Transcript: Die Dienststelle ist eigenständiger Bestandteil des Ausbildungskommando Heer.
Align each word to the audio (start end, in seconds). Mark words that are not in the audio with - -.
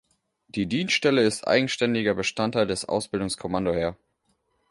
Die 0.47 0.65
Dienststelle 0.65 1.21
ist 1.21 1.47
eigenständiger 1.47 2.15
Bestandteil 2.15 2.65
des 2.65 2.85
Ausbildungskommando 2.85 3.71
Heer. 3.71 3.95